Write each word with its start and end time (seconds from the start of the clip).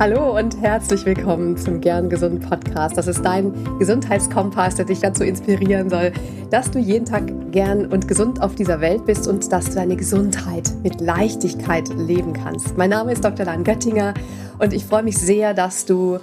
Hallo 0.00 0.34
und 0.34 0.58
herzlich 0.62 1.04
willkommen 1.04 1.58
zum 1.58 1.82
Gern 1.82 2.08
Gesund 2.08 2.48
Podcast. 2.48 2.96
Das 2.96 3.06
ist 3.06 3.22
dein 3.22 3.52
Gesundheitskompass, 3.78 4.76
der 4.76 4.86
dich 4.86 5.00
dazu 5.00 5.24
inspirieren 5.24 5.90
soll, 5.90 6.12
dass 6.50 6.70
du 6.70 6.78
jeden 6.78 7.04
Tag 7.04 7.52
gern 7.52 7.84
und 7.84 8.08
gesund 8.08 8.40
auf 8.40 8.54
dieser 8.54 8.80
Welt 8.80 9.04
bist 9.04 9.28
und 9.28 9.52
dass 9.52 9.66
du 9.66 9.74
deine 9.74 9.96
Gesundheit 9.96 10.70
mit 10.82 11.02
Leichtigkeit 11.02 11.90
leben 11.98 12.32
kannst. 12.32 12.78
Mein 12.78 12.88
Name 12.88 13.12
ist 13.12 13.22
Dr. 13.22 13.44
Dan 13.44 13.62
Göttinger 13.62 14.14
und 14.58 14.72
ich 14.72 14.86
freue 14.86 15.02
mich 15.02 15.18
sehr, 15.18 15.52
dass 15.52 15.84
du 15.84 16.18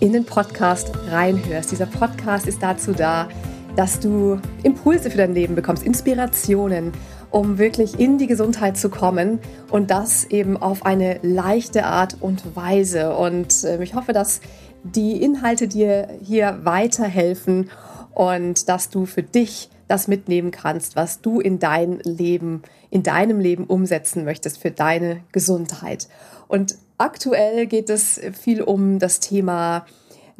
in 0.00 0.14
den 0.14 0.24
Podcast 0.24 0.90
reinhörst. 1.10 1.70
Dieser 1.70 1.84
Podcast 1.84 2.46
ist 2.46 2.62
dazu 2.62 2.92
da, 2.92 3.28
dass 3.76 4.00
du 4.00 4.40
Impulse 4.62 5.10
für 5.10 5.18
dein 5.18 5.34
Leben 5.34 5.54
bekommst, 5.54 5.82
Inspirationen 5.82 6.92
um 7.30 7.58
wirklich 7.58 7.98
in 7.98 8.18
die 8.18 8.26
Gesundheit 8.26 8.76
zu 8.76 8.88
kommen 8.88 9.38
und 9.70 9.90
das 9.90 10.24
eben 10.24 10.56
auf 10.56 10.84
eine 10.86 11.18
leichte 11.22 11.84
Art 11.84 12.16
und 12.20 12.56
Weise. 12.56 13.16
Und 13.16 13.64
äh, 13.64 13.82
ich 13.82 13.94
hoffe, 13.94 14.12
dass 14.12 14.40
die 14.82 15.22
Inhalte 15.22 15.68
dir 15.68 16.08
hier 16.22 16.60
weiterhelfen 16.62 17.70
und 18.14 18.68
dass 18.68 18.90
du 18.90 19.06
für 19.06 19.22
dich 19.22 19.70
das 19.86 20.08
mitnehmen 20.08 20.50
kannst, 20.50 20.96
was 20.96 21.20
du 21.20 21.40
in 21.40 21.58
dein 21.58 21.98
Leben, 22.00 22.62
in 22.90 23.02
deinem 23.02 23.40
Leben 23.40 23.64
umsetzen 23.64 24.24
möchtest 24.24 24.58
für 24.58 24.70
deine 24.70 25.20
Gesundheit. 25.32 26.08
Und 26.46 26.76
aktuell 26.98 27.66
geht 27.66 27.90
es 27.90 28.20
viel 28.32 28.62
um 28.62 28.98
das 28.98 29.20
Thema 29.20 29.86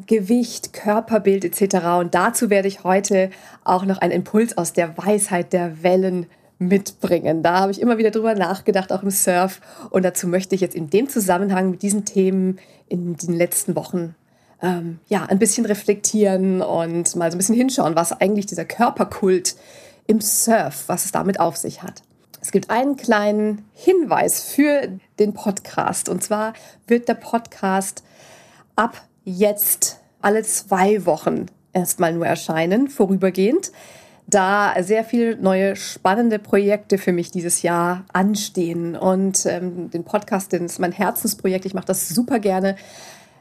Gewicht, 0.07 0.73
Körperbild 0.73 1.45
etc. 1.45 1.87
Und 1.99 2.15
dazu 2.15 2.51
werde 2.51 2.69
ich 2.69 2.85
heute 2.85 3.31
auch 3.65 3.85
noch 3.85 3.99
einen 3.99 4.13
Impuls 4.13 4.57
aus 4.57 4.73
der 4.73 4.97
Weisheit 4.97 5.53
der 5.53 5.83
Wellen 5.83 6.27
mitbringen. 6.59 7.43
Da 7.43 7.61
habe 7.61 7.73
ich 7.73 7.81
immer 7.81 7.99
wieder 7.99 8.11
drüber 8.11 8.35
nachgedacht, 8.35 8.93
auch 8.93 9.03
im 9.03 9.11
Surf. 9.11 9.61
Und 9.91 10.05
dazu 10.05 10.27
möchte 10.27 10.55
ich 10.55 10.61
jetzt 10.61 10.75
in 10.75 10.91
dem 10.91 11.09
Zusammenhang 11.09 11.71
mit 11.71 11.83
diesen 11.83 12.05
Themen 12.05 12.59
in 12.89 13.17
den 13.17 13.35
letzten 13.35 13.77
Wochen 13.77 14.15
ähm, 14.61 14.99
ja 15.09 15.25
ein 15.25 15.39
bisschen 15.39 15.67
reflektieren 15.67 16.63
und 16.63 17.15
mal 17.17 17.31
so 17.31 17.37
ein 17.37 17.39
bisschen 17.39 17.55
hinschauen, 17.55 17.95
was 17.95 18.13
eigentlich 18.13 18.47
dieser 18.47 18.65
Körperkult 18.65 19.55
im 20.07 20.21
Surf, 20.21 20.85
was 20.89 21.05
es 21.05 21.13
damit 21.13 21.39
auf 21.39 21.57
sich 21.57 21.83
hat. 21.83 22.03
Es 22.41 22.51
gibt 22.51 22.71
einen 22.71 22.97
kleinen 22.97 23.65
Hinweis 23.75 24.43
für 24.43 24.89
den 25.19 25.35
Podcast. 25.35 26.09
Und 26.09 26.23
zwar 26.23 26.55
wird 26.87 27.09
der 27.09 27.15
Podcast 27.15 28.03
ab 28.75 29.03
jetzt 29.25 29.99
alle 30.21 30.43
zwei 30.43 31.05
Wochen 31.05 31.47
erstmal 31.73 32.13
nur 32.13 32.27
erscheinen, 32.27 32.89
vorübergehend 32.89 33.71
da 34.29 34.75
sehr 34.81 35.05
viele 35.05 35.37
neue 35.37 35.75
spannende 35.75 36.39
Projekte 36.39 36.99
für 36.99 37.13
mich 37.13 37.31
dieses 37.31 37.63
Jahr 37.63 38.05
anstehen. 38.13 38.95
Und 38.95 39.47
ähm, 39.47 39.91
den 39.91 40.05
Podcast, 40.05 40.53
den 40.53 40.67
ist 40.67 40.79
mein 40.79 40.93
Herzensprojekt. 40.93 41.65
Ich 41.65 41.75
mache 41.75 41.87
das 41.87 42.09
super 42.09 42.39
gerne. 42.39 42.77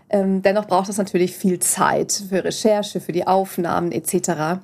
Ähm, 0.09 0.41
dennoch 0.41 0.65
braucht 0.65 0.87
es 0.87 0.97
natürlich 0.97 1.35
viel 1.35 1.59
Zeit 1.59 2.23
für 2.29 2.43
Recherche, 2.43 3.01
für 3.01 3.11
die 3.11 3.27
Aufnahmen 3.27 3.91
etc. 3.91 4.61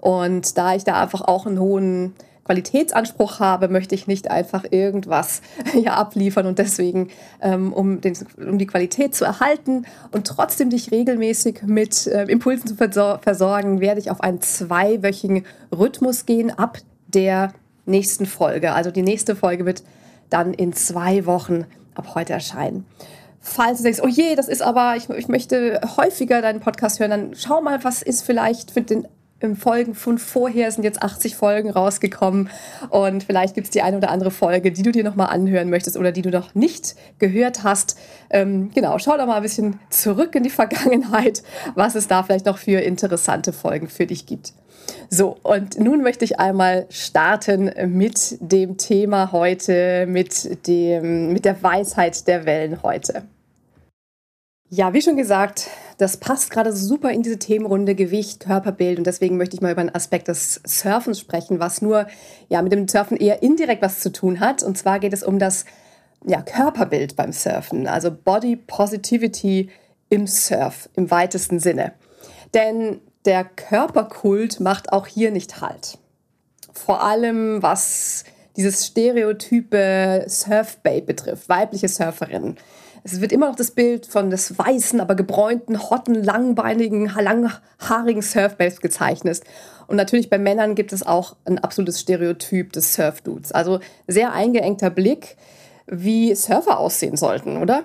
Und 0.00 0.56
da 0.56 0.74
ich 0.74 0.84
da 0.84 1.02
einfach 1.02 1.20
auch 1.20 1.46
einen 1.46 1.60
hohen 1.60 2.14
Qualitätsanspruch 2.46 3.40
habe, 3.40 3.68
möchte 3.68 3.94
ich 3.94 4.06
nicht 4.06 4.30
einfach 4.30 4.64
irgendwas 4.70 5.42
ja, 5.74 5.94
abliefern 5.94 6.46
und 6.46 6.58
deswegen, 6.58 7.10
ähm, 7.42 7.72
um, 7.72 8.00
den, 8.00 8.16
um 8.38 8.58
die 8.58 8.66
Qualität 8.66 9.14
zu 9.14 9.24
erhalten 9.24 9.84
und 10.12 10.26
trotzdem 10.26 10.70
dich 10.70 10.92
regelmäßig 10.92 11.62
mit 11.64 12.06
äh, 12.06 12.24
Impulsen 12.24 12.68
zu 12.68 12.76
versor 12.76 13.18
versorgen, 13.18 13.80
werde 13.80 14.00
ich 14.00 14.10
auf 14.10 14.20
einen 14.20 14.40
zweiwöchigen 14.40 15.44
Rhythmus 15.76 16.24
gehen 16.24 16.56
ab 16.56 16.78
der 17.08 17.52
nächsten 17.84 18.26
Folge. 18.26 18.72
Also 18.72 18.90
die 18.90 19.02
nächste 19.02 19.36
Folge 19.36 19.66
wird 19.66 19.82
dann 20.30 20.54
in 20.54 20.72
zwei 20.72 21.26
Wochen 21.26 21.64
ab 21.94 22.14
heute 22.14 22.32
erscheinen. 22.32 22.84
Falls 23.40 23.78
du 23.78 23.84
denkst, 23.84 24.00
oh 24.02 24.08
je, 24.08 24.34
das 24.34 24.48
ist 24.48 24.60
aber, 24.60 24.96
ich, 24.96 25.08
ich 25.08 25.28
möchte 25.28 25.80
häufiger 25.96 26.42
deinen 26.42 26.60
Podcast 26.60 26.98
hören, 26.98 27.10
dann 27.10 27.34
schau 27.36 27.60
mal, 27.60 27.84
was 27.84 28.02
ist 28.02 28.22
vielleicht 28.22 28.72
für 28.72 28.82
den 28.82 29.06
im 29.40 29.56
Folgen 29.56 29.94
von 29.94 30.18
vorher 30.18 30.70
sind 30.70 30.84
jetzt 30.84 31.02
80 31.02 31.36
Folgen 31.36 31.70
rausgekommen 31.70 32.48
und 32.88 33.24
vielleicht 33.24 33.54
gibt 33.54 33.66
es 33.66 33.70
die 33.70 33.82
eine 33.82 33.98
oder 33.98 34.10
andere 34.10 34.30
Folge, 34.30 34.72
die 34.72 34.82
du 34.82 34.92
dir 34.92 35.04
nochmal 35.04 35.28
anhören 35.28 35.68
möchtest 35.68 35.96
oder 35.96 36.10
die 36.10 36.22
du 36.22 36.30
noch 36.30 36.54
nicht 36.54 36.94
gehört 37.18 37.62
hast. 37.62 37.98
Ähm, 38.30 38.70
genau, 38.74 38.98
schau 38.98 39.16
doch 39.16 39.26
mal 39.26 39.36
ein 39.36 39.42
bisschen 39.42 39.78
zurück 39.90 40.34
in 40.34 40.42
die 40.42 40.50
Vergangenheit, 40.50 41.42
was 41.74 41.94
es 41.94 42.08
da 42.08 42.22
vielleicht 42.22 42.46
noch 42.46 42.58
für 42.58 42.80
interessante 42.80 43.52
Folgen 43.52 43.88
für 43.88 44.06
dich 44.06 44.24
gibt. 44.26 44.54
So, 45.10 45.36
und 45.42 45.78
nun 45.78 46.02
möchte 46.02 46.24
ich 46.24 46.40
einmal 46.40 46.86
starten 46.90 47.70
mit 47.86 48.38
dem 48.40 48.76
Thema 48.76 49.32
heute, 49.32 50.06
mit, 50.06 50.66
dem, 50.66 51.32
mit 51.32 51.44
der 51.44 51.62
Weisheit 51.62 52.26
der 52.26 52.46
Wellen 52.46 52.82
heute. 52.82 53.22
Ja, 54.68 54.92
wie 54.92 55.02
schon 55.02 55.16
gesagt, 55.16 55.68
das 55.98 56.18
passt 56.18 56.50
gerade 56.50 56.72
super 56.72 57.10
in 57.10 57.22
diese 57.22 57.38
Themenrunde 57.38 57.94
Gewicht, 57.94 58.40
Körperbild 58.40 58.98
und 58.98 59.06
deswegen 59.06 59.36
möchte 59.36 59.56
ich 59.56 59.62
mal 59.62 59.72
über 59.72 59.80
einen 59.80 59.94
Aspekt 59.94 60.28
des 60.28 60.60
Surfens 60.64 61.18
sprechen, 61.18 61.58
was 61.58 61.80
nur 61.80 62.06
ja 62.48 62.60
mit 62.62 62.72
dem 62.72 62.86
Surfen 62.86 63.16
eher 63.16 63.42
indirekt 63.42 63.82
was 63.82 64.00
zu 64.00 64.12
tun 64.12 64.40
hat. 64.40 64.62
Und 64.62 64.76
zwar 64.76 64.98
geht 64.98 65.12
es 65.12 65.22
um 65.22 65.38
das 65.38 65.64
ja, 66.24 66.42
Körperbild 66.42 67.16
beim 67.16 67.32
Surfen, 67.32 67.86
also 67.86 68.10
Body 68.10 68.56
Positivity 68.56 69.70
im 70.08 70.26
Surf 70.26 70.88
im 70.96 71.10
weitesten 71.10 71.60
Sinne. 71.60 71.92
Denn 72.52 73.00
der 73.24 73.44
Körperkult 73.44 74.60
macht 74.60 74.92
auch 74.92 75.06
hier 75.06 75.30
nicht 75.30 75.60
Halt. 75.60 75.98
Vor 76.72 77.02
allem 77.02 77.62
was 77.62 78.24
dieses 78.56 78.86
stereotype 78.86 80.24
Surfbabe 80.28 81.02
betrifft, 81.02 81.48
weibliche 81.48 81.88
Surferinnen. 81.88 82.56
Es 83.08 83.20
wird 83.20 83.30
immer 83.30 83.46
noch 83.46 83.54
das 83.54 83.70
Bild 83.70 84.04
von 84.04 84.30
des 84.30 84.58
weißen, 84.58 85.00
aber 85.00 85.14
gebräunten, 85.14 85.90
hotten, 85.90 86.24
langbeinigen, 86.24 87.06
langhaarigen 87.06 88.20
Surfbabes 88.20 88.80
gezeichnet. 88.80 89.42
Und 89.86 89.94
natürlich 89.94 90.28
bei 90.28 90.38
Männern 90.38 90.74
gibt 90.74 90.92
es 90.92 91.06
auch 91.06 91.36
ein 91.44 91.60
absolutes 91.60 92.00
Stereotyp 92.00 92.72
des 92.72 92.94
Surfdudes. 92.94 93.52
Also 93.52 93.78
sehr 94.08 94.32
eingeengter 94.32 94.90
Blick, 94.90 95.36
wie 95.86 96.34
Surfer 96.34 96.80
aussehen 96.80 97.16
sollten, 97.16 97.58
oder? 97.58 97.84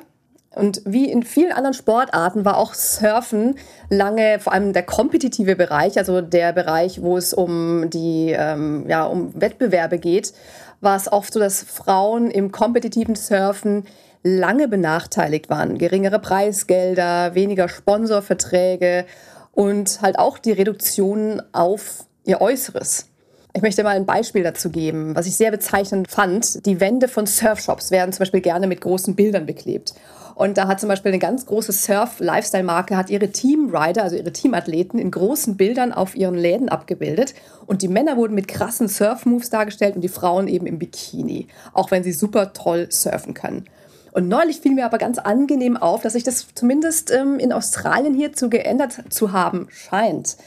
Und 0.55 0.81
wie 0.85 1.11
in 1.11 1.21
vielen 1.21 1.51
anderen 1.51 1.75
Sportarten 1.75 2.43
war 2.43 2.57
auch 2.57 2.73
Surfen 2.73 3.59
lange 3.89 4.39
vor 4.39 4.53
allem 4.53 4.73
der 4.73 4.83
kompetitive 4.83 5.55
Bereich, 5.55 5.99
also 5.99 6.21
der 6.21 6.51
Bereich, 6.51 7.03
wo 7.03 7.15
es 7.15 7.35
um 7.35 7.91
die 7.91 8.35
ähm, 8.35 8.85
ja 8.89 9.03
um 9.05 9.39
Wettbewerbe 9.39 9.99
geht, 9.99 10.33
war 10.81 10.97
es 10.97 11.11
oft 11.11 11.31
so, 11.31 11.39
dass 11.39 11.61
Frauen 11.61 12.31
im 12.31 12.51
kompetitiven 12.51 13.15
Surfen 13.15 13.85
lange 14.23 14.67
benachteiligt 14.67 15.49
waren. 15.49 15.77
Geringere 15.77 16.19
Preisgelder, 16.19 17.35
weniger 17.35 17.69
Sponsorverträge 17.69 19.05
und 19.51 20.01
halt 20.01 20.19
auch 20.19 20.37
die 20.37 20.51
Reduktion 20.51 21.41
auf 21.51 22.05
ihr 22.25 22.41
Äußeres. 22.41 23.07
Ich 23.53 23.61
möchte 23.61 23.83
mal 23.83 23.97
ein 23.97 24.05
Beispiel 24.05 24.43
dazu 24.43 24.69
geben, 24.69 25.13
was 25.13 25.27
ich 25.27 25.35
sehr 25.35 25.51
bezeichnend 25.51 26.09
fand. 26.09 26.65
Die 26.65 26.79
Wände 26.79 27.09
von 27.09 27.25
Surfshops 27.25 27.91
werden 27.91 28.13
zum 28.13 28.19
Beispiel 28.19 28.39
gerne 28.39 28.65
mit 28.65 28.79
großen 28.79 29.15
Bildern 29.15 29.45
beklebt. 29.45 29.93
Und 30.35 30.57
da 30.57 30.67
hat 30.67 30.79
zum 30.79 30.87
Beispiel 30.87 31.11
eine 31.11 31.19
ganz 31.19 31.45
große 31.45 31.73
Surf-Lifestyle-Marke, 31.73 32.95
hat 32.95 33.09
ihre 33.09 33.29
Team-Rider, 33.29 34.03
also 34.03 34.15
ihre 34.15 34.31
Teamathleten, 34.31 34.99
in 34.99 35.11
großen 35.11 35.57
Bildern 35.57 35.91
auf 35.91 36.15
ihren 36.15 36.35
Läden 36.35 36.69
abgebildet. 36.69 37.33
Und 37.65 37.81
die 37.81 37.89
Männer 37.89 38.15
wurden 38.15 38.35
mit 38.35 38.47
krassen 38.47 38.87
Surf-Moves 38.87 39.49
dargestellt 39.49 39.95
und 39.95 40.01
die 40.01 40.07
Frauen 40.07 40.47
eben 40.47 40.65
im 40.65 40.79
Bikini, 40.79 41.47
auch 41.73 41.91
wenn 41.91 42.03
sie 42.03 42.13
super 42.13 42.53
toll 42.53 42.87
surfen 42.89 43.33
können. 43.33 43.65
Und 44.11 44.27
neulich 44.27 44.59
fiel 44.59 44.73
mir 44.73 44.85
aber 44.85 44.97
ganz 44.97 45.17
angenehm 45.17 45.77
auf, 45.77 46.01
dass 46.01 46.13
sich 46.13 46.23
das 46.23 46.47
zumindest 46.53 47.11
ähm, 47.11 47.39
in 47.39 47.53
Australien 47.53 48.13
hierzu 48.13 48.49
geändert 48.49 49.03
zu 49.09 49.31
haben 49.31 49.67
scheint. 49.69 50.37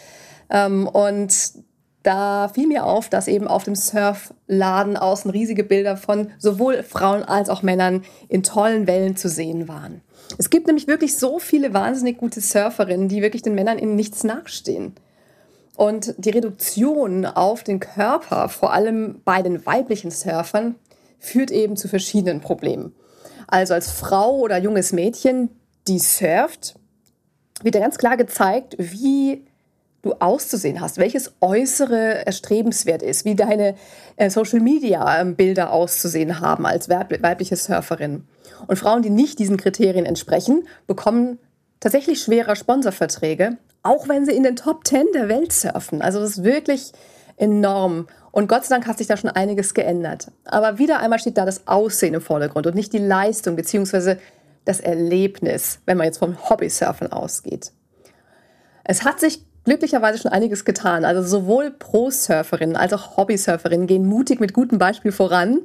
Ähm, 0.51 0.87
und 0.87 1.35
da 2.03 2.49
fiel 2.49 2.67
mir 2.69 2.85
auf, 2.85 3.09
dass 3.09 3.29
eben 3.29 3.49
auf 3.49 3.65
dem 3.65 3.75
Surfladen 3.75 4.99
außen 4.99 5.31
riesige 5.31 5.65
Bilder 5.65 5.97
von 5.97 6.31
sowohl 6.39 6.83
Frauen 6.83 7.23
als 7.23 7.49
auch 7.49 7.63
Männern 7.63 8.05
in 8.29 8.43
tollen 8.43 8.87
Wellen 8.87 9.17
zu 9.17 9.29
sehen 9.29 9.69
waren. 9.69 10.03
Es 10.37 10.51
gibt 10.51 10.67
nämlich 10.67 10.87
wirklich 10.87 11.17
so 11.17 11.39
viele 11.39 11.73
wahnsinnig 11.73 12.19
gute 12.19 12.43
Surferinnen, 12.43 13.09
die 13.09 13.23
wirklich 13.23 13.43
den 13.43 13.55
Männern 13.55 13.79
in 13.79 13.97
nichts 13.97 14.23
nachstehen. 14.23 14.95
Und 15.77 16.15
die 16.19 16.31
Reduktion 16.31 17.25
auf 17.25 17.65
den 17.65 17.81
Körper, 17.81 18.49
vor 18.51 18.73
allem 18.75 19.23
bei 19.25 19.43
den 19.43 19.65
weiblichen 19.65 20.11
Surfern, 20.11 20.77
führt 21.19 21.51
eben 21.51 21.77
zu 21.77 21.89
verschiedenen 21.89 22.41
Problemen. 22.41 22.95
Also 23.47 23.75
als 23.75 23.91
Frau 23.91 24.39
oder 24.39 24.59
junges 24.59 24.93
Mädchen, 24.93 25.51
die 25.87 25.99
surft, 25.99 26.77
wird 27.63 27.75
ja 27.75 27.81
ganz 27.81 27.99
klar 27.99 28.17
gezeigt, 28.17 28.77
wie 28.79 29.45
du 30.03 30.13
auszusehen 30.21 30.81
hast, 30.81 30.99
welches 30.99 31.33
Äußere 31.41 32.27
erstrebenswert 32.27 33.03
ist, 33.03 33.25
wie 33.25 33.35
deine 33.35 33.75
äh, 34.17 34.29
Social-Media-Bilder 34.29 35.73
auszusehen 35.73 36.41
haben 36.41 36.67
als 36.67 36.89
weibliche 36.89 37.57
Surferin. 37.57 38.25
Und 38.67 38.79
Frauen, 38.79 39.03
die 39.03 39.11
nicht 39.11 39.39
diesen 39.39 39.57
Kriterien 39.57 40.05
entsprechen, 40.05 40.67
bekommen 40.87 41.39
tatsächlich 41.81 42.21
schwerer 42.21 42.57
Sponsorverträge, 42.57 43.57
auch 43.83 44.09
wenn 44.09 44.25
sie 44.25 44.33
in 44.33 44.43
den 44.43 44.57
Top 44.57 44.87
10 44.87 45.07
der 45.15 45.29
Welt 45.29 45.53
surfen. 45.53 46.03
Also 46.03 46.21
das 46.21 46.31
ist 46.31 46.45
wirklich 46.45 46.93
enorm. 47.37 48.07
Und 48.35 48.49
Gott 48.49 48.65
sei 48.65 48.75
Dank 48.75 48.89
hat 48.89 48.99
sich 48.99 49.07
da 49.07 49.17
schon 49.17 49.31
einiges 49.31 49.75
geändert. 49.75 50.27
Aber 50.45 50.79
wieder 50.79 50.99
einmal 50.99 51.21
steht 51.21 51.39
da 51.39 51.47
das 51.47 51.69
Aussehen 51.69 52.15
im 52.15 52.21
Vordergrund 52.21 52.67
und 52.67 52.75
nicht 52.75 52.93
die 52.93 52.99
Leistung 52.99 53.55
beziehungsweise 53.55 54.19
das 54.65 54.81
Erlebnis, 54.81 55.79
wenn 55.87 55.97
man 55.97 56.07
jetzt 56.07 56.19
vom 56.19 56.51
Hobbysurfen 56.51 57.13
ausgeht. 57.13 57.71
Es 58.83 59.05
hat 59.05 59.21
sich 59.21 59.45
glücklicherweise 59.63 60.19
schon 60.19 60.33
einiges 60.33 60.65
getan. 60.65 61.05
Also 61.05 61.23
sowohl 61.23 61.71
Pro-Surferinnen 61.71 62.75
als 62.75 62.93
auch 62.93 63.17
Hobby-Surferinnen 63.17 63.87
gehen 63.87 64.05
mutig 64.05 64.41
mit 64.41 64.53
gutem 64.53 64.79
Beispiel 64.79 65.13
voran 65.13 65.61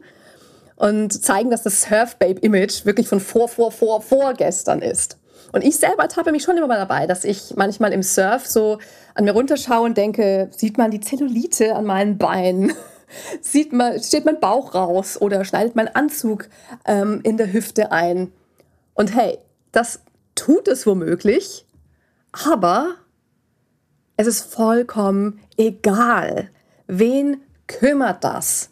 und 0.76 1.12
zeigen, 1.12 1.50
dass 1.50 1.64
das 1.64 1.82
Surf-Babe-Image 1.82 2.86
wirklich 2.86 3.08
von 3.08 3.20
vor, 3.20 3.50
vor, 3.50 3.72
vor, 3.72 4.04
vorgestern 4.04 4.84
ist. 4.84 5.18
Und 5.52 5.64
ich 5.64 5.78
selber 5.78 6.08
tappe 6.08 6.32
mich 6.32 6.44
schon 6.44 6.58
immer 6.58 6.68
mal 6.68 6.78
dabei, 6.78 7.08
dass 7.08 7.24
ich 7.24 7.54
manchmal 7.56 7.94
im 7.94 8.04
Surf 8.04 8.48
so 8.48 8.80
an 9.16 9.26
mir 9.26 9.32
runterschaue 9.32 9.86
und 9.86 9.98
denke, 9.98 10.50
sieht 10.56 10.78
man 10.78 10.92
die 10.92 11.00
Zellulite 11.00 11.76
an 11.76 11.86
meinen 11.86 12.18
Beinen? 12.18 12.74
sieht 13.42 13.74
man, 13.74 14.02
steht 14.02 14.26
mein 14.26 14.40
Bauch 14.40 14.76
raus 14.76 15.20
oder 15.20 15.44
schneidet 15.46 15.76
mein 15.76 15.94
Anzug 15.94 16.50
ähm, 16.86 17.22
in 17.24 17.38
der 17.38 17.52
Hüfte 17.52 17.92
ein? 17.92 18.32
Und 18.94 19.16
hey, 19.16 19.40
das 19.72 20.02
tut 20.36 20.68
es 20.68 20.86
womöglich, 20.86 21.66
aber 22.32 22.96
es 24.18 24.28
ist 24.28 24.54
vollkommen 24.54 25.40
egal. 25.58 26.50
Wen 26.88 27.42
kümmert 27.68 28.24
das? 28.24 28.70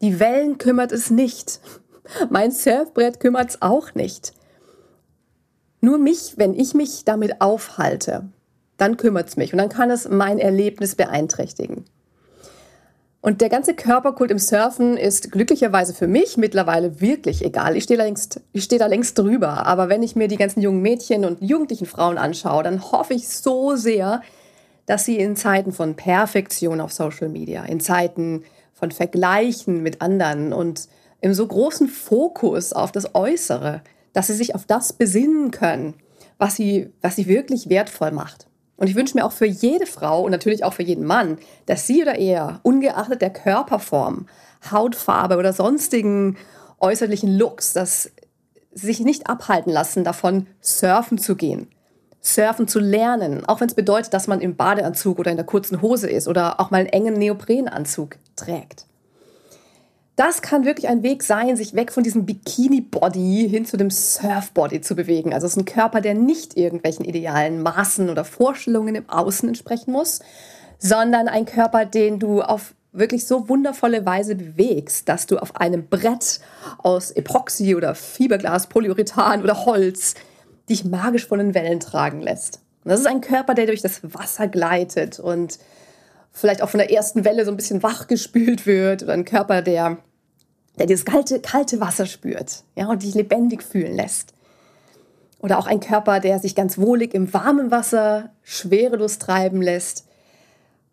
Die 0.00 0.20
Wellen 0.20 0.58
kümmert 0.58 0.92
es 0.92 1.10
nicht. 1.10 1.60
Mein 2.30 2.52
Surfbrett 2.52 3.20
kümmert 3.20 3.50
es 3.50 3.62
auch 3.62 3.94
nicht. 3.94 4.32
Nur 5.80 5.98
mich, 5.98 6.34
wenn 6.36 6.54
ich 6.54 6.74
mich 6.74 7.04
damit 7.04 7.40
aufhalte, 7.40 8.28
dann 8.76 8.96
kümmert 8.96 9.28
es 9.28 9.36
mich 9.36 9.52
und 9.52 9.58
dann 9.58 9.68
kann 9.68 9.90
es 9.90 10.08
mein 10.08 10.38
Erlebnis 10.38 10.94
beeinträchtigen. 10.94 11.84
Und 13.20 13.40
der 13.40 13.48
ganze 13.48 13.74
Körperkult 13.74 14.30
im 14.30 14.38
Surfen 14.38 14.96
ist 14.96 15.32
glücklicherweise 15.32 15.92
für 15.92 16.06
mich 16.06 16.36
mittlerweile 16.36 17.00
wirklich 17.00 17.44
egal. 17.44 17.76
Ich 17.76 17.84
stehe 17.84 17.98
da 17.98 18.04
längst, 18.04 18.40
ich 18.52 18.62
stehe 18.62 18.78
da 18.78 18.86
längst 18.86 19.18
drüber. 19.18 19.66
Aber 19.66 19.88
wenn 19.88 20.04
ich 20.04 20.14
mir 20.14 20.28
die 20.28 20.36
ganzen 20.36 20.62
jungen 20.62 20.82
Mädchen 20.82 21.24
und 21.24 21.42
jugendlichen 21.42 21.86
Frauen 21.86 22.16
anschaue, 22.16 22.62
dann 22.62 22.92
hoffe 22.92 23.14
ich 23.14 23.28
so 23.28 23.74
sehr, 23.74 24.22
dass 24.86 25.04
sie 25.04 25.18
in 25.18 25.34
Zeiten 25.34 25.72
von 25.72 25.96
Perfektion 25.96 26.80
auf 26.80 26.92
Social 26.92 27.28
Media, 27.28 27.64
in 27.64 27.80
Zeiten 27.80 28.44
von 28.72 28.92
Vergleichen 28.92 29.82
mit 29.82 30.00
anderen 30.00 30.52
und 30.52 30.88
im 31.20 31.34
so 31.34 31.46
großen 31.46 31.88
Fokus 31.88 32.72
auf 32.72 32.92
das 32.92 33.16
Äußere, 33.16 33.82
dass 34.12 34.28
sie 34.28 34.34
sich 34.34 34.54
auf 34.54 34.66
das 34.66 34.92
besinnen 34.92 35.50
können, 35.50 35.94
was 36.38 36.56
sie, 36.56 36.92
was 37.02 37.16
sie 37.16 37.26
wirklich 37.26 37.68
wertvoll 37.68 38.10
macht. 38.10 38.46
Und 38.76 38.88
ich 38.88 38.94
wünsche 38.94 39.16
mir 39.16 39.24
auch 39.24 39.32
für 39.32 39.46
jede 39.46 39.86
Frau 39.86 40.22
und 40.22 40.30
natürlich 40.30 40.62
auch 40.62 40.72
für 40.72 40.84
jeden 40.84 41.04
Mann, 41.04 41.38
dass 41.66 41.86
sie 41.86 42.00
oder 42.02 42.16
er, 42.16 42.60
ungeachtet 42.62 43.20
der 43.20 43.30
Körperform, 43.30 44.26
Hautfarbe 44.70 45.36
oder 45.36 45.52
sonstigen 45.52 46.36
äußerlichen 46.78 47.36
Looks, 47.36 47.72
dass 47.72 48.10
sie 48.72 48.86
sich 48.86 49.00
nicht 49.00 49.28
abhalten 49.28 49.72
lassen, 49.72 50.04
davon 50.04 50.46
surfen 50.60 51.18
zu 51.18 51.34
gehen. 51.34 51.68
Surfen 52.20 52.68
zu 52.68 52.78
lernen, 52.78 53.44
auch 53.46 53.60
wenn 53.60 53.68
es 53.68 53.74
bedeutet, 53.74 54.12
dass 54.12 54.26
man 54.26 54.40
im 54.40 54.56
Badeanzug 54.56 55.18
oder 55.18 55.30
in 55.30 55.36
der 55.36 55.46
kurzen 55.46 55.82
Hose 55.82 56.08
ist 56.08 56.28
oder 56.28 56.60
auch 56.60 56.70
mal 56.70 56.78
einen 56.78 56.88
engen 56.88 57.14
Neoprenanzug 57.14 58.16
trägt. 58.36 58.87
Das 60.18 60.42
kann 60.42 60.64
wirklich 60.64 60.88
ein 60.88 61.04
Weg 61.04 61.22
sein, 61.22 61.56
sich 61.56 61.74
weg 61.74 61.92
von 61.92 62.02
diesem 62.02 62.26
Bikini-Body 62.26 63.46
hin 63.48 63.64
zu 63.64 63.76
dem 63.76 63.88
Surf-Body 63.88 64.80
zu 64.80 64.96
bewegen. 64.96 65.32
Also 65.32 65.46
es 65.46 65.52
ist 65.52 65.58
ein 65.58 65.64
Körper, 65.64 66.00
der 66.00 66.14
nicht 66.14 66.56
irgendwelchen 66.56 67.04
idealen 67.04 67.62
Maßen 67.62 68.10
oder 68.10 68.24
Vorstellungen 68.24 68.96
im 68.96 69.08
Außen 69.08 69.48
entsprechen 69.48 69.92
muss, 69.92 70.18
sondern 70.80 71.28
ein 71.28 71.44
Körper, 71.44 71.84
den 71.84 72.18
du 72.18 72.42
auf 72.42 72.74
wirklich 72.90 73.28
so 73.28 73.48
wundervolle 73.48 74.04
Weise 74.06 74.34
bewegst, 74.34 75.08
dass 75.08 75.26
du 75.26 75.38
auf 75.38 75.54
einem 75.54 75.86
Brett 75.86 76.40
aus 76.78 77.12
Epoxy 77.12 77.76
oder 77.76 77.94
Fiberglas, 77.94 78.66
Polyurethan 78.66 79.44
oder 79.44 79.66
Holz 79.66 80.16
dich 80.68 80.84
magisch 80.84 81.28
von 81.28 81.38
den 81.38 81.54
Wellen 81.54 81.78
tragen 81.78 82.22
lässt. 82.22 82.60
Und 82.82 82.90
das 82.90 82.98
ist 82.98 83.06
ein 83.06 83.20
Körper, 83.20 83.54
der 83.54 83.66
durch 83.66 83.82
das 83.82 84.00
Wasser 84.02 84.48
gleitet 84.48 85.20
und 85.20 85.60
vielleicht 86.32 86.60
auch 86.60 86.70
von 86.70 86.78
der 86.78 86.90
ersten 86.90 87.24
Welle 87.24 87.44
so 87.44 87.52
ein 87.52 87.56
bisschen 87.56 87.84
wachgespült 87.84 88.66
wird 88.66 89.04
oder 89.04 89.12
ein 89.12 89.24
Körper, 89.24 89.62
der 89.62 89.98
der 90.78 90.86
dieses 90.86 91.04
kalte, 91.04 91.40
kalte 91.40 91.80
Wasser 91.80 92.06
spürt 92.06 92.62
ja, 92.76 92.88
und 92.88 93.02
dich 93.02 93.14
lebendig 93.14 93.62
fühlen 93.62 93.94
lässt. 93.94 94.32
Oder 95.40 95.58
auch 95.58 95.66
ein 95.66 95.80
Körper, 95.80 96.20
der 96.20 96.38
sich 96.38 96.54
ganz 96.54 96.78
wohlig 96.78 97.14
im 97.14 97.32
warmen 97.32 97.70
Wasser 97.70 98.30
schwerelos 98.42 99.18
treiben 99.18 99.62
lässt. 99.62 100.06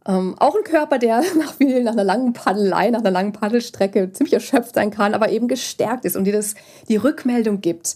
Ähm, 0.08 0.36
auch 0.38 0.56
ein 0.56 0.64
Körper, 0.64 1.00
der 1.00 1.24
nach 1.38 1.54
viel, 1.56 1.84
nach 1.84 1.94
einer 1.94 2.04
langen 2.04 2.34
Paddelei, 2.34 2.90
nach 2.92 3.00
einer 3.00 3.12
langen 3.12 3.34
Paddelstrecke 3.34 4.12
ziemlich 4.12 4.34
erschöpft 4.34 4.76
sein 4.76 4.92
kann, 4.92 5.14
aber 5.14 5.30
eben 5.30 5.48
gestärkt 5.48 6.06
ist 6.06 6.16
und 6.16 6.26
dir 6.26 6.34
das 6.34 6.56
die 6.88 6.98
Rückmeldung 6.98 7.62
gibt 7.62 7.96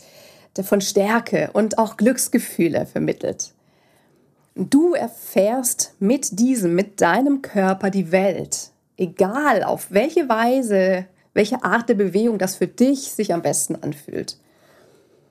von 0.63 0.81
Stärke 0.81 1.51
und 1.53 1.77
auch 1.77 1.95
Glücksgefühle 1.95 2.86
vermittelt. 2.86 3.53
Du 4.56 4.94
erfährst 4.94 5.94
mit 6.00 6.39
diesem, 6.39 6.75
mit 6.75 7.00
deinem 7.00 7.41
Körper 7.41 7.89
die 7.89 8.12
Welt, 8.12 8.71
egal 8.97 9.63
auf 9.63 9.91
welche 9.91 10.27
Weise 10.27 11.06
welche 11.39 11.63
Art 11.63 11.88
der 11.88 11.94
Bewegung 11.94 12.38
das 12.38 12.56
für 12.56 12.68
dich 12.68 13.13
sich 13.13 13.33
am 13.33 13.41
besten 13.41 13.77
anfühlt. 13.77 14.38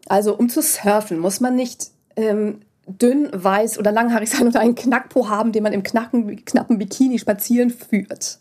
Also 0.07 0.35
um 0.35 0.49
zu 0.49 0.63
surfen 0.63 1.19
muss 1.19 1.41
man 1.41 1.55
nicht 1.55 1.91
ähm, 2.17 2.61
dünn, 2.87 3.29
weiß 3.31 3.79
oder 3.79 3.93
langhaarig 3.93 4.31
sein 4.31 4.49
oder 4.49 4.61
einen 4.61 4.75
Knackpo 4.75 5.29
haben, 5.29 5.53
den 5.53 5.63
man 5.63 5.75
im 5.75 5.83
knacken, 5.83 6.47
knappen 6.47 6.79
Bikini 6.79 7.19
spazieren 7.19 7.69
führt. 7.69 8.39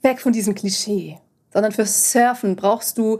Weg 0.00 0.18
von 0.18 0.32
diesem 0.32 0.54
Klischee. 0.54 1.18
Sondern 1.52 1.72
für 1.72 1.84
Surfen 1.84 2.56
brauchst 2.56 2.96
du 2.96 3.18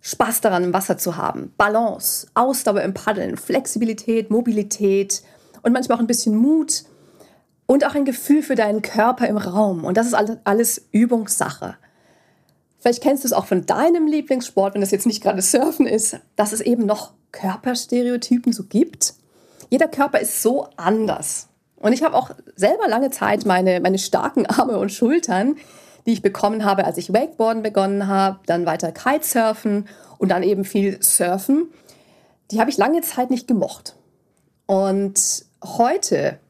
Spaß 0.00 0.40
daran, 0.40 0.64
im 0.64 0.72
Wasser 0.72 0.98
zu 0.98 1.16
haben, 1.16 1.54
Balance, 1.56 2.26
Ausdauer 2.34 2.82
im 2.82 2.94
Paddeln, 2.94 3.36
Flexibilität, 3.36 4.28
Mobilität 4.28 5.22
und 5.62 5.72
manchmal 5.72 5.98
auch 5.98 6.02
ein 6.02 6.08
bisschen 6.08 6.34
Mut 6.34 6.82
und 7.66 7.86
auch 7.86 7.94
ein 7.94 8.04
Gefühl 8.04 8.42
für 8.42 8.56
deinen 8.56 8.82
Körper 8.82 9.28
im 9.28 9.36
Raum. 9.36 9.84
Und 9.84 9.96
das 9.96 10.08
ist 10.08 10.14
alles 10.14 10.88
Übungssache. 10.90 11.76
Vielleicht 12.82 13.00
kennst 13.00 13.22
du 13.22 13.28
es 13.28 13.32
auch 13.32 13.46
von 13.46 13.64
deinem 13.64 14.08
Lieblingssport, 14.08 14.74
wenn 14.74 14.80
das 14.80 14.90
jetzt 14.90 15.06
nicht 15.06 15.22
gerade 15.22 15.40
Surfen 15.40 15.86
ist, 15.86 16.18
dass 16.34 16.50
es 16.50 16.60
eben 16.60 16.84
noch 16.84 17.12
Körperstereotypen 17.30 18.52
so 18.52 18.64
gibt. 18.64 19.14
Jeder 19.70 19.86
Körper 19.86 20.18
ist 20.18 20.42
so 20.42 20.66
anders. 20.76 21.46
Und 21.76 21.92
ich 21.92 22.02
habe 22.02 22.16
auch 22.16 22.32
selber 22.56 22.88
lange 22.88 23.10
Zeit 23.10 23.46
meine, 23.46 23.78
meine 23.78 24.00
starken 24.00 24.46
Arme 24.46 24.78
und 24.78 24.90
Schultern, 24.90 25.58
die 26.06 26.12
ich 26.12 26.22
bekommen 26.22 26.64
habe, 26.64 26.84
als 26.84 26.98
ich 26.98 27.12
Wakeboarden 27.12 27.62
begonnen 27.62 28.08
habe, 28.08 28.40
dann 28.46 28.66
weiter 28.66 28.90
Kitesurfen 28.90 29.86
und 30.18 30.30
dann 30.30 30.42
eben 30.42 30.64
viel 30.64 31.00
Surfen. 31.00 31.70
Die 32.50 32.58
habe 32.58 32.68
ich 32.68 32.78
lange 32.78 33.02
Zeit 33.02 33.30
nicht 33.30 33.46
gemocht. 33.46 33.94
Und 34.66 35.44
heute 35.62 36.40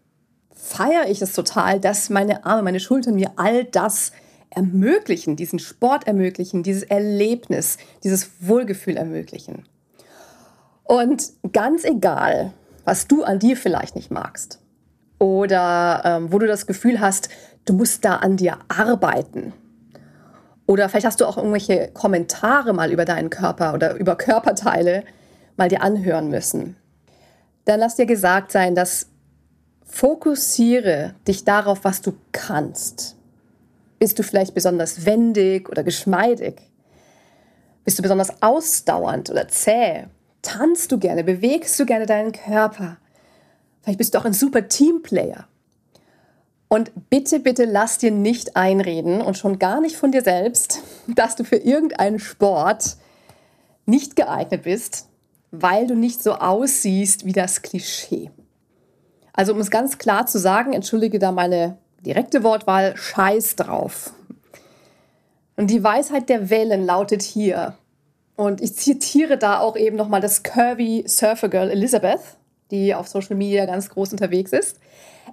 feiere 0.54 1.10
ich 1.10 1.20
es 1.20 1.34
total, 1.34 1.78
dass 1.78 2.08
meine 2.08 2.46
Arme, 2.46 2.62
meine 2.62 2.80
Schultern 2.80 3.16
mir 3.16 3.32
all 3.36 3.64
das 3.64 4.12
ermöglichen, 4.54 5.36
diesen 5.36 5.58
Sport 5.58 6.06
ermöglichen, 6.06 6.62
dieses 6.62 6.82
Erlebnis, 6.82 7.78
dieses 8.04 8.30
Wohlgefühl 8.40 8.96
ermöglichen. 8.96 9.64
Und 10.84 11.32
ganz 11.52 11.84
egal, 11.84 12.52
was 12.84 13.06
du 13.06 13.24
an 13.24 13.38
dir 13.38 13.56
vielleicht 13.56 13.96
nicht 13.96 14.10
magst 14.10 14.58
oder 15.18 16.02
ähm, 16.04 16.32
wo 16.32 16.38
du 16.38 16.46
das 16.46 16.66
Gefühl 16.66 17.00
hast, 17.00 17.28
du 17.64 17.72
musst 17.74 18.04
da 18.04 18.16
an 18.16 18.36
dir 18.36 18.58
arbeiten. 18.68 19.52
Oder 20.66 20.88
vielleicht 20.88 21.06
hast 21.06 21.20
du 21.20 21.26
auch 21.26 21.36
irgendwelche 21.36 21.88
Kommentare 21.92 22.72
mal 22.72 22.92
über 22.92 23.04
deinen 23.04 23.30
Körper 23.30 23.74
oder 23.74 23.94
über 23.96 24.16
Körperteile 24.16 25.04
mal 25.56 25.68
dir 25.68 25.82
anhören 25.82 26.28
müssen. 26.28 26.76
Dann 27.64 27.80
lass 27.80 27.96
dir 27.96 28.06
gesagt 28.06 28.52
sein, 28.52 28.74
dass 28.74 29.08
fokussiere 29.84 31.14
dich 31.28 31.44
darauf, 31.44 31.84
was 31.84 32.00
du 32.00 32.14
kannst. 32.32 33.16
Bist 34.02 34.18
du 34.18 34.24
vielleicht 34.24 34.52
besonders 34.52 35.06
wendig 35.06 35.68
oder 35.68 35.84
geschmeidig? 35.84 36.60
Bist 37.84 38.00
du 38.00 38.02
besonders 38.02 38.42
ausdauernd 38.42 39.30
oder 39.30 39.46
zäh? 39.46 40.06
Tanzt 40.42 40.90
du 40.90 40.98
gerne? 40.98 41.22
Bewegst 41.22 41.78
du 41.78 41.86
gerne 41.86 42.06
deinen 42.06 42.32
Körper? 42.32 42.96
Vielleicht 43.80 43.98
bist 43.98 44.12
du 44.12 44.18
auch 44.18 44.24
ein 44.24 44.32
super 44.32 44.66
Teamplayer. 44.66 45.46
Und 46.66 46.90
bitte, 47.10 47.38
bitte 47.38 47.64
lass 47.64 47.98
dir 47.98 48.10
nicht 48.10 48.56
einreden 48.56 49.20
und 49.20 49.38
schon 49.38 49.60
gar 49.60 49.80
nicht 49.80 49.94
von 49.94 50.10
dir 50.10 50.22
selbst, 50.22 50.80
dass 51.06 51.36
du 51.36 51.44
für 51.44 51.58
irgendeinen 51.58 52.18
Sport 52.18 52.96
nicht 53.86 54.16
geeignet 54.16 54.64
bist, 54.64 55.06
weil 55.52 55.86
du 55.86 55.94
nicht 55.94 56.24
so 56.24 56.32
aussiehst 56.32 57.24
wie 57.24 57.34
das 57.34 57.62
Klischee. 57.62 58.32
Also 59.32 59.52
um 59.52 59.60
es 59.60 59.70
ganz 59.70 59.98
klar 59.98 60.26
zu 60.26 60.40
sagen, 60.40 60.72
entschuldige 60.72 61.20
da 61.20 61.30
meine 61.30 61.78
direkte 62.02 62.42
Wortwahl, 62.42 62.96
scheiß 62.96 63.56
drauf. 63.56 64.12
Und 65.56 65.68
die 65.68 65.82
Weisheit 65.82 66.28
der 66.28 66.50
Wellen 66.50 66.84
lautet 66.84 67.22
hier, 67.22 67.76
und 68.36 68.60
ich 68.60 68.74
zitiere 68.76 69.36
da 69.38 69.60
auch 69.60 69.76
eben 69.76 69.96
nochmal 69.96 70.20
das 70.20 70.42
Curvy 70.42 71.04
Surfer 71.06 71.48
Girl 71.48 71.70
Elizabeth, 71.70 72.20
die 72.70 72.94
auf 72.94 73.06
Social 73.06 73.36
Media 73.36 73.66
ganz 73.66 73.88
groß 73.90 74.12
unterwegs 74.12 74.52
ist. 74.52 74.78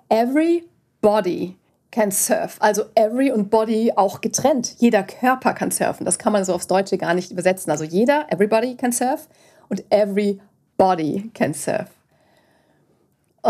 Every 0.10 0.66
body 1.02 1.56
can 1.92 2.12
surf. 2.12 2.58
Also 2.60 2.84
every 2.96 3.32
und 3.32 3.50
body 3.50 3.94
auch 3.96 4.22
getrennt. 4.22 4.76
Jeder 4.78 5.04
Körper 5.04 5.54
kann 5.54 5.72
surfen. 5.72 6.06
Das 6.06 6.20
kann 6.20 6.34
man 6.34 6.46
so 6.46 6.54
aufs 6.54 6.68
Deutsche 6.68 6.98
gar 6.98 7.14
nicht 7.14 7.32
übersetzen. 7.32 7.72
Also 7.72 7.84
jeder, 7.84 8.28
everybody 8.30 8.76
can 8.76 8.92
surf. 8.92 9.28
und 9.70 9.84
everybody 9.92 11.30
can 11.34 11.54
surf. 11.54 11.99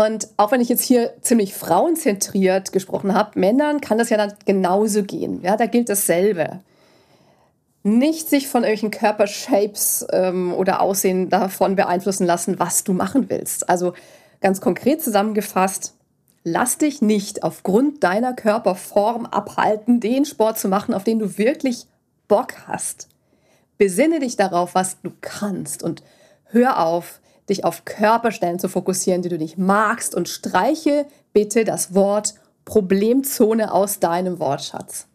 Und 0.00 0.28
auch 0.38 0.50
wenn 0.50 0.62
ich 0.62 0.70
jetzt 0.70 0.84
hier 0.84 1.12
ziemlich 1.20 1.52
frauenzentriert 1.52 2.72
gesprochen 2.72 3.12
habe, 3.12 3.38
Männern 3.38 3.82
kann 3.82 3.98
das 3.98 4.08
ja 4.08 4.16
dann 4.16 4.32
genauso 4.46 5.02
gehen. 5.02 5.42
Ja, 5.42 5.58
da 5.58 5.66
gilt 5.66 5.90
dasselbe. 5.90 6.60
Nicht 7.82 8.30
sich 8.30 8.48
von 8.48 8.62
irgendwelchen 8.62 8.92
Körpershapes 8.92 10.06
ähm, 10.10 10.54
oder 10.54 10.80
Aussehen 10.80 11.28
davon 11.28 11.76
beeinflussen 11.76 12.24
lassen, 12.24 12.58
was 12.58 12.82
du 12.82 12.94
machen 12.94 13.28
willst. 13.28 13.68
Also 13.68 13.92
ganz 14.40 14.62
konkret 14.62 15.02
zusammengefasst, 15.02 15.92
lass 16.44 16.78
dich 16.78 17.02
nicht 17.02 17.42
aufgrund 17.42 18.02
deiner 18.02 18.32
Körperform 18.32 19.26
abhalten, 19.26 20.00
den 20.00 20.24
Sport 20.24 20.58
zu 20.58 20.68
machen, 20.68 20.94
auf 20.94 21.04
den 21.04 21.18
du 21.18 21.36
wirklich 21.36 21.86
Bock 22.26 22.54
hast. 22.66 23.06
Besinne 23.76 24.20
dich 24.20 24.36
darauf, 24.36 24.74
was 24.74 24.96
du 25.02 25.10
kannst 25.20 25.82
und 25.82 26.02
hör 26.46 26.86
auf, 26.86 27.19
dich 27.50 27.64
auf 27.64 27.84
Körperstellen 27.84 28.58
zu 28.58 28.68
fokussieren, 28.68 29.22
die 29.22 29.28
du 29.28 29.36
nicht 29.36 29.58
magst 29.58 30.14
und 30.14 30.28
streiche 30.28 31.06
bitte 31.32 31.64
das 31.64 31.94
Wort 31.94 32.34
Problemzone 32.64 33.72
aus 33.72 34.00
deinem 34.00 34.38
Wortschatz. 34.38 35.06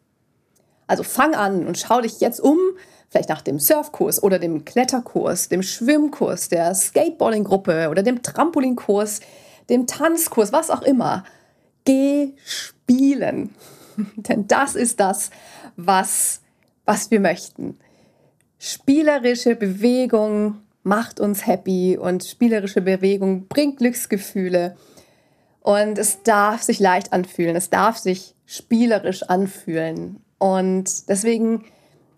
Also 0.88 1.04
fang 1.04 1.34
an 1.34 1.65
und 1.65 1.77
schau 1.77 2.01
dich 2.01 2.20
jetzt 2.20 2.39
um, 2.39 2.58
vielleicht 3.10 3.30
nach 3.30 3.42
dem 3.42 3.60
Surfkurs 3.60 4.22
oder 4.22 4.39
dem 4.39 4.65
Kletterkurs, 4.65 5.50
dem 5.50 5.63
Schwimmkurs, 5.63 6.50
der 6.50 6.75
Skateboardinggruppe 6.75 7.89
oder 7.89 8.04
dem 8.04 8.22
Trampolinkurs, 8.22 9.22
dem 9.70 9.88
Tanzkurs, 9.88 10.51
was 10.51 10.70
auch 10.70 10.84
immer. 10.84 11.24
Geh 11.86 12.34
spielen. 12.46 13.56
Denn 14.15 14.48
das 14.48 14.75
ist 14.75 15.00
das, 15.00 15.32
was, 15.75 16.42
was 16.86 17.10
wir 17.10 17.20
möchten. 17.20 17.80
Spielerische 18.60 19.56
Bewegung 19.56 20.62
macht 20.86 21.20
uns 21.20 21.48
happy 21.48 21.98
und 21.98 22.24
spielerische 22.24 22.82
Bewegung 22.82 23.48
bringt 23.48 23.77
Glücksgefühle. 23.77 24.75
Und 25.62 25.98
es 25.98 26.22
darf 26.22 26.62
sich 26.62 26.80
leicht 26.80 27.12
anfühlen, 27.12 27.56
es 27.56 27.72
darf 27.72 27.98
sich 27.98 28.36
spielerisch 28.46 29.24
anfühlen. 29.24 30.22
Und 30.38 31.10
deswegen 31.10 31.65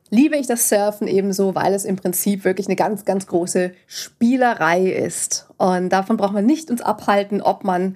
liebe 0.09 0.35
ich 0.35 0.47
das 0.47 0.67
Surfen 0.67 1.07
ebenso, 1.07 1.55
weil 1.55 1.73
es 1.73 1.85
im 1.85 1.95
Prinzip 1.95 2.43
wirklich 2.43 2.67
eine 2.67 2.75
ganz, 2.75 3.05
ganz 3.05 3.25
große 3.27 3.71
Spielerei 3.85 4.91
ist. 4.91 5.47
Und 5.55 5.89
davon 5.89 6.17
braucht 6.17 6.33
man 6.33 6.45
nicht 6.45 6.69
uns 6.69 6.81
abhalten, 6.81 7.41
ob 7.41 7.63
man, 7.63 7.95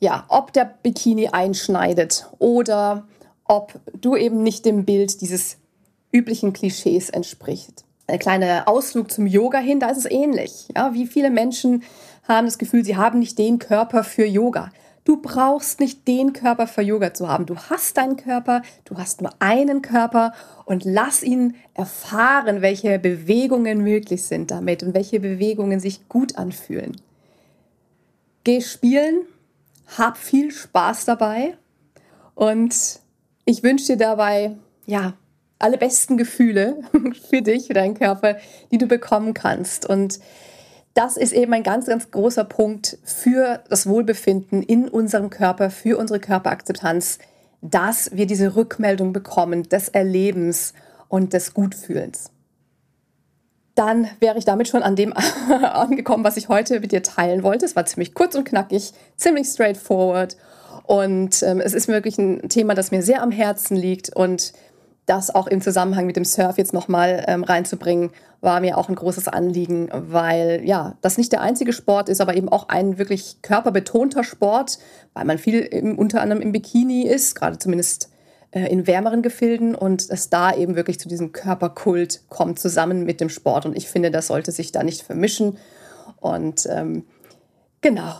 ja, 0.00 0.24
ob 0.28 0.52
der 0.52 0.64
Bikini 0.82 1.28
einschneidet 1.28 2.28
oder 2.38 3.06
ob 3.44 3.78
du 3.94 4.16
eben 4.16 4.42
nicht 4.42 4.64
dem 4.64 4.84
Bild 4.84 5.20
dieses 5.20 5.58
üblichen 6.10 6.52
Klischees 6.52 7.08
entspricht 7.08 7.85
ein 8.06 8.18
kleiner 8.18 8.68
Ausflug 8.68 9.10
zum 9.10 9.26
Yoga 9.26 9.58
hin, 9.58 9.80
da 9.80 9.90
ist 9.90 9.98
es 9.98 10.10
ähnlich. 10.10 10.68
Ja, 10.76 10.94
wie 10.94 11.06
viele 11.06 11.30
Menschen 11.30 11.82
haben 12.28 12.46
das 12.46 12.58
Gefühl, 12.58 12.84
sie 12.84 12.96
haben 12.96 13.18
nicht 13.18 13.38
den 13.38 13.58
Körper 13.58 14.04
für 14.04 14.24
Yoga. 14.24 14.70
Du 15.04 15.18
brauchst 15.22 15.78
nicht 15.78 16.08
den 16.08 16.32
Körper 16.32 16.66
für 16.66 16.82
Yoga 16.82 17.14
zu 17.14 17.28
haben. 17.28 17.46
Du 17.46 17.56
hast 17.56 17.96
deinen 17.96 18.16
Körper, 18.16 18.62
du 18.84 18.98
hast 18.98 19.22
nur 19.22 19.30
einen 19.38 19.80
Körper 19.80 20.32
und 20.64 20.84
lass 20.84 21.22
ihn 21.22 21.54
erfahren, 21.74 22.60
welche 22.60 22.98
Bewegungen 22.98 23.82
möglich 23.82 24.24
sind 24.24 24.50
damit 24.50 24.82
und 24.82 24.94
welche 24.94 25.20
Bewegungen 25.20 25.78
sich 25.78 26.08
gut 26.08 26.36
anfühlen. 26.36 27.00
Geh 28.42 28.60
spielen, 28.60 29.26
hab 29.96 30.18
viel 30.18 30.50
Spaß 30.50 31.04
dabei 31.04 31.56
und 32.34 33.00
ich 33.44 33.62
wünsche 33.62 33.86
dir 33.86 33.96
dabei, 33.96 34.56
ja, 34.86 35.14
alle 35.58 35.78
besten 35.78 36.16
Gefühle 36.16 36.78
für 37.30 37.42
dich, 37.42 37.66
für 37.66 37.74
deinen 37.74 37.94
Körper, 37.94 38.36
die 38.70 38.78
du 38.78 38.86
bekommen 38.86 39.34
kannst. 39.34 39.88
Und 39.88 40.20
das 40.94 41.16
ist 41.16 41.32
eben 41.32 41.52
ein 41.52 41.62
ganz, 41.62 41.86
ganz 41.86 42.10
großer 42.10 42.44
Punkt 42.44 42.98
für 43.04 43.62
das 43.68 43.86
Wohlbefinden 43.86 44.62
in 44.62 44.88
unserem 44.88 45.30
Körper, 45.30 45.70
für 45.70 45.98
unsere 45.98 46.20
Körperakzeptanz, 46.20 47.18
dass 47.60 48.10
wir 48.14 48.26
diese 48.26 48.56
Rückmeldung 48.56 49.12
bekommen 49.12 49.64
des 49.64 49.88
Erlebens 49.88 50.72
und 51.08 51.32
des 51.32 51.54
Gutfühlens. 51.54 52.30
Dann 53.74 54.08
wäre 54.20 54.38
ich 54.38 54.46
damit 54.46 54.68
schon 54.68 54.82
an 54.82 54.96
dem 54.96 55.12
angekommen, 55.62 56.24
was 56.24 56.38
ich 56.38 56.48
heute 56.48 56.80
mit 56.80 56.92
dir 56.92 57.02
teilen 57.02 57.42
wollte. 57.42 57.66
Es 57.66 57.76
war 57.76 57.84
ziemlich 57.84 58.14
kurz 58.14 58.34
und 58.34 58.44
knackig, 58.44 58.92
ziemlich 59.16 59.48
straightforward. 59.48 60.36
Und 60.84 61.42
ähm, 61.42 61.60
es 61.60 61.74
ist 61.74 61.88
wirklich 61.88 62.16
ein 62.16 62.48
Thema, 62.48 62.74
das 62.74 62.90
mir 62.90 63.02
sehr 63.02 63.22
am 63.22 63.32
Herzen 63.32 63.76
liegt 63.76 64.14
und 64.14 64.52
das 65.06 65.32
auch 65.32 65.46
im 65.46 65.60
Zusammenhang 65.60 66.06
mit 66.06 66.16
dem 66.16 66.24
Surf 66.24 66.58
jetzt 66.58 66.72
nochmal 66.72 67.24
ähm, 67.28 67.44
reinzubringen, 67.44 68.10
war 68.40 68.60
mir 68.60 68.76
auch 68.76 68.88
ein 68.88 68.96
großes 68.96 69.28
Anliegen, 69.28 69.88
weil 69.92 70.62
ja, 70.64 70.96
das 71.00 71.16
nicht 71.16 71.32
der 71.32 71.40
einzige 71.40 71.72
Sport 71.72 72.08
ist, 72.08 72.20
aber 72.20 72.36
eben 72.36 72.48
auch 72.48 72.68
ein 72.68 72.98
wirklich 72.98 73.40
körperbetonter 73.40 74.24
Sport, 74.24 74.78
weil 75.14 75.24
man 75.24 75.38
viel 75.38 75.60
im, 75.60 75.96
unter 75.96 76.20
anderem 76.20 76.42
im 76.42 76.52
Bikini 76.52 77.06
ist, 77.06 77.36
gerade 77.36 77.58
zumindest 77.58 78.10
äh, 78.50 78.66
in 78.66 78.86
wärmeren 78.86 79.22
Gefilden 79.22 79.74
und 79.74 80.10
es 80.10 80.28
da 80.28 80.54
eben 80.54 80.74
wirklich 80.74 80.98
zu 80.98 81.08
diesem 81.08 81.30
Körperkult 81.32 82.22
kommt, 82.28 82.58
zusammen 82.58 83.04
mit 83.04 83.20
dem 83.20 83.28
Sport. 83.28 83.64
Und 83.64 83.76
ich 83.76 83.88
finde, 83.88 84.10
das 84.10 84.26
sollte 84.26 84.50
sich 84.50 84.72
da 84.72 84.82
nicht 84.82 85.02
vermischen. 85.02 85.58
Und 86.20 86.66
ähm, 86.68 87.04
genau, 87.80 88.14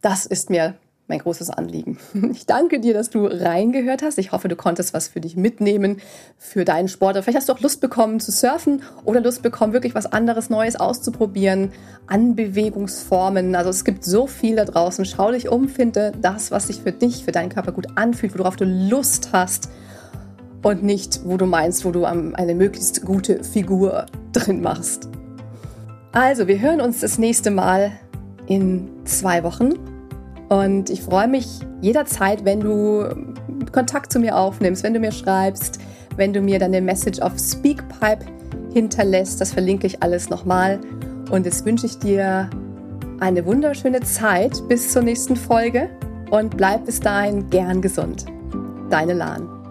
das 0.00 0.26
ist 0.26 0.50
mir 0.50 0.74
mein 1.12 1.18
großes 1.18 1.50
Anliegen. 1.50 1.98
Ich 2.32 2.46
danke 2.46 2.80
dir, 2.80 2.94
dass 2.94 3.10
du 3.10 3.26
reingehört 3.26 4.02
hast. 4.02 4.16
Ich 4.16 4.32
hoffe, 4.32 4.48
du 4.48 4.56
konntest 4.56 4.94
was 4.94 5.08
für 5.08 5.20
dich 5.20 5.36
mitnehmen, 5.36 6.00
für 6.38 6.64
deinen 6.64 6.88
Sport. 6.88 7.18
Vielleicht 7.18 7.36
hast 7.36 7.48
du 7.48 7.52
auch 7.52 7.60
Lust 7.60 7.80
bekommen 7.80 8.20
zu 8.20 8.32
surfen 8.32 8.82
oder 9.04 9.20
Lust 9.20 9.42
bekommen, 9.42 9.74
wirklich 9.74 9.94
was 9.94 10.06
anderes 10.06 10.48
Neues 10.48 10.76
auszuprobieren 10.76 11.72
an 12.06 12.34
Bewegungsformen. 12.34 13.54
Also 13.54 13.68
es 13.68 13.84
gibt 13.84 14.04
so 14.04 14.26
viel 14.26 14.56
da 14.56 14.64
draußen. 14.64 15.04
Schau 15.04 15.32
dich 15.32 15.50
um, 15.50 15.68
finde 15.68 16.12
das, 16.20 16.50
was 16.50 16.68
sich 16.68 16.80
für 16.80 16.92
dich, 16.92 17.24
für 17.24 17.32
deinen 17.32 17.50
Körper 17.50 17.72
gut 17.72 17.86
anfühlt, 17.96 18.38
worauf 18.38 18.56
du 18.56 18.64
Lust 18.64 19.30
hast 19.32 19.68
und 20.62 20.82
nicht, 20.82 21.20
wo 21.24 21.36
du 21.36 21.44
meinst, 21.44 21.84
wo 21.84 21.90
du 21.90 22.04
eine 22.06 22.54
möglichst 22.54 23.04
gute 23.04 23.44
Figur 23.44 24.06
drin 24.32 24.62
machst. 24.62 25.08
Also, 26.12 26.46
wir 26.46 26.60
hören 26.60 26.80
uns 26.80 27.00
das 27.00 27.18
nächste 27.18 27.50
Mal 27.50 27.92
in 28.46 28.88
zwei 29.04 29.42
Wochen. 29.42 29.91
Und 30.52 30.90
ich 30.90 31.00
freue 31.00 31.28
mich 31.28 31.46
jederzeit, 31.80 32.44
wenn 32.44 32.60
du 32.60 33.08
Kontakt 33.72 34.12
zu 34.12 34.20
mir 34.20 34.36
aufnimmst, 34.36 34.82
wenn 34.82 34.92
du 34.92 35.00
mir 35.00 35.10
schreibst, 35.10 35.80
wenn 36.16 36.34
du 36.34 36.42
mir 36.42 36.58
deine 36.58 36.82
Message 36.82 37.20
auf 37.20 37.38
Speakpipe 37.38 38.26
hinterlässt. 38.74 39.40
Das 39.40 39.54
verlinke 39.54 39.86
ich 39.86 40.02
alles 40.02 40.28
nochmal. 40.28 40.78
Und 41.30 41.46
jetzt 41.46 41.64
wünsche 41.64 41.86
ich 41.86 41.98
dir 41.98 42.50
eine 43.20 43.46
wunderschöne 43.46 44.00
Zeit 44.00 44.62
bis 44.68 44.92
zur 44.92 45.00
nächsten 45.00 45.36
Folge 45.36 45.88
und 46.30 46.54
bleib 46.54 46.84
bis 46.84 47.00
dahin 47.00 47.48
gern 47.48 47.80
gesund. 47.80 48.26
Deine 48.90 49.14
Lahn. 49.14 49.61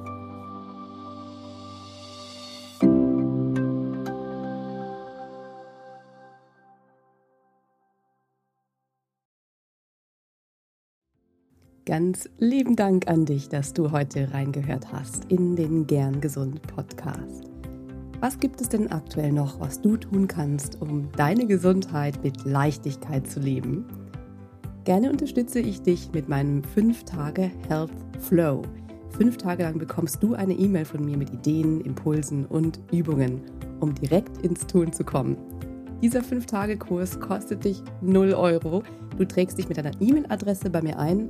Ganz 11.91 12.29
lieben 12.38 12.77
Dank 12.77 13.10
an 13.10 13.25
dich, 13.25 13.50
dass 13.50 13.74
du 13.74 13.91
heute 13.91 14.33
reingehört 14.33 14.93
hast 14.93 15.25
in 15.25 15.57
den 15.57 15.88
Gern 15.88 16.21
Gesund 16.21 16.62
Podcast. 16.62 17.51
Was 18.21 18.39
gibt 18.39 18.62
es 18.62 18.69
denn 18.69 18.89
aktuell 18.89 19.33
noch, 19.33 19.60
was 19.60 19.81
du 19.81 19.98
tun 19.98 20.25
kannst, 20.25 20.81
um 20.81 21.10
deine 21.17 21.48
Gesundheit 21.48 22.24
mit 22.24 22.45
Leichtigkeit 22.45 23.27
zu 23.29 23.41
leben? 23.41 23.83
Gerne 24.86 25.12
unterstütze 25.12 25.60
ich 25.60 25.81
dich 25.81 26.13
mit 26.13 26.29
meinem 26.29 26.62
5-Tage 26.62 27.51
Health 27.67 27.91
Flow. 28.21 28.62
Fünf 29.10 29.36
Tage 29.36 29.63
lang 29.63 29.77
bekommst 29.77 30.24
du 30.24 30.33
eine 30.33 30.53
E-Mail 30.53 30.86
von 30.86 31.03
mir 31.03 31.17
mit 31.17 31.33
Ideen, 31.33 31.81
Impulsen 31.81 32.45
und 32.45 32.79
Übungen, 32.93 33.41
um 33.81 33.93
direkt 33.95 34.45
ins 34.45 34.65
Tun 34.65 34.93
zu 34.93 35.03
kommen. 35.03 35.36
Dieser 36.01 36.21
5-Tage-Kurs 36.21 37.19
kostet 37.19 37.65
dich 37.65 37.83
0 38.00 38.33
Euro. 38.33 38.81
Du 39.17 39.25
trägst 39.25 39.57
dich 39.57 39.67
mit 39.67 39.77
deiner 39.77 39.91
E-Mail-Adresse 40.00 40.69
bei 40.69 40.81
mir 40.81 40.98
ein 40.98 41.29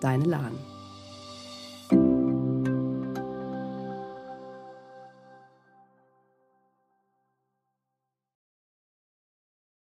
deine 0.00 0.24
Lahn. 0.24 0.73